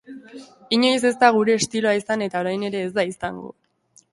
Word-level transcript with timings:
Inoiz 0.77 1.03
ez 1.09 1.11
da 1.25 1.29
gure 1.35 1.53
estiloa 1.63 1.93
izan 1.99 2.25
eta 2.29 2.41
orain 2.47 2.67
ere 2.71 2.85
ez 2.87 2.91
da 2.97 3.07
izango. 3.11 3.53